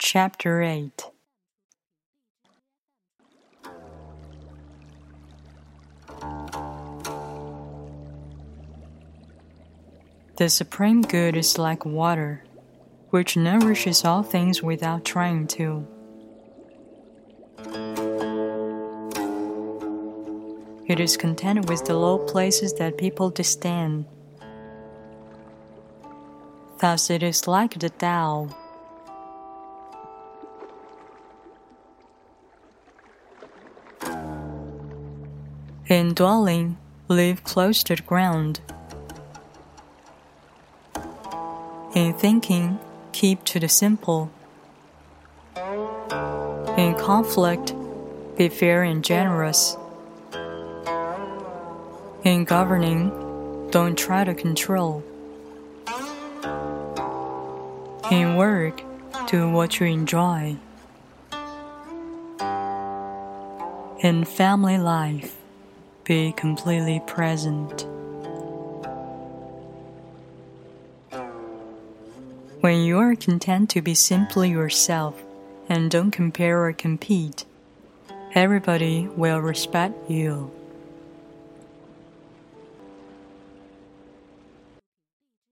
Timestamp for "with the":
21.68-21.94